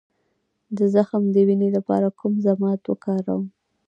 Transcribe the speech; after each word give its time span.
د 0.77 0.79
زخم 0.93 1.23
د 1.33 1.35
وینې 1.47 1.69
لپاره 1.77 2.07
کوم 2.19 2.33
ضماد 2.45 2.79
وکاروم؟ 2.89 3.43